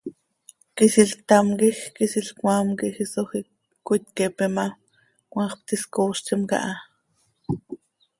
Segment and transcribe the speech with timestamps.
[0.75, 3.47] Quisiil ctam quij quisiil cmaam quij isoj iic
[3.87, 4.65] cöitqueepe ma,
[5.31, 6.73] cmaax pti scooztim caha.